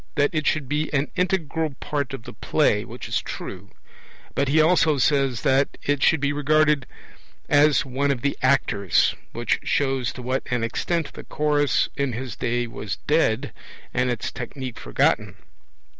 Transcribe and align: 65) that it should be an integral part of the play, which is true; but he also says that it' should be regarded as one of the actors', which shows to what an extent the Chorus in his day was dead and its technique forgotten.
65) 0.15 0.15
that 0.31 0.35
it 0.35 0.47
should 0.47 0.67
be 0.67 0.91
an 0.95 1.11
integral 1.15 1.75
part 1.79 2.11
of 2.11 2.23
the 2.23 2.33
play, 2.33 2.83
which 2.83 3.07
is 3.07 3.21
true; 3.21 3.69
but 4.33 4.47
he 4.47 4.59
also 4.59 4.97
says 4.97 5.43
that 5.43 5.77
it' 5.83 6.01
should 6.01 6.19
be 6.19 6.33
regarded 6.33 6.87
as 7.47 7.85
one 7.85 8.09
of 8.09 8.23
the 8.23 8.35
actors', 8.41 9.13
which 9.31 9.59
shows 9.61 10.11
to 10.11 10.23
what 10.23 10.41
an 10.49 10.63
extent 10.63 11.13
the 11.13 11.23
Chorus 11.23 11.87
in 11.95 12.13
his 12.13 12.35
day 12.35 12.65
was 12.65 12.95
dead 13.05 13.53
and 13.93 14.09
its 14.09 14.31
technique 14.31 14.79
forgotten. 14.79 15.35